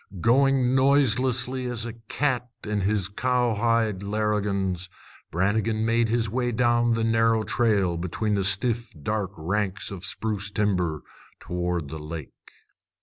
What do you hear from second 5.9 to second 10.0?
his way down the narrow trail between the stiff dark ranks of